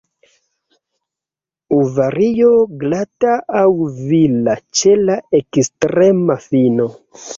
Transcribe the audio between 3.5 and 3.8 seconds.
aŭ